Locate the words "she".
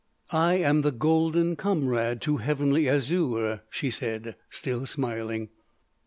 3.69-3.91